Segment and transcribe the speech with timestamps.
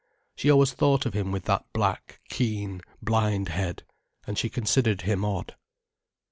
[0.35, 3.83] She always thought of him with that black, keen, blind head.
[4.25, 5.55] And she considered him odd.